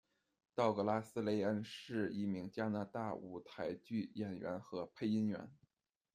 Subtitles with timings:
[0.55, 5.51] 道格拉斯·雷恩是一名加拿大舞台剧演员和配音员。